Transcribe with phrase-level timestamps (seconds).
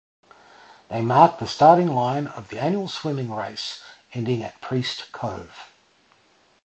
[0.89, 3.83] They mark the starting line of the annual swimming race
[4.15, 5.69] ending at Priest Cove.